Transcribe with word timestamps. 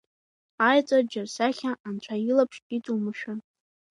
Аеҵәа 0.67 0.99
џьарсахьа 1.11 1.71
анцәа 1.87 2.15
илаԥш 2.29 2.57
иҵумыршәан. 2.75 3.39